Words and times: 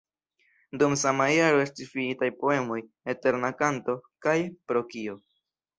Dum 0.83 0.95
sama 1.01 1.27
jaro 1.33 1.61
estis 1.65 1.91
finitaj 1.97 2.31
poemoj 2.41 2.81
"Eterna 3.17 3.55
kanto" 3.63 3.99
kaj 4.27 4.39
"Pro 4.73 4.89
kio?". 4.95 5.21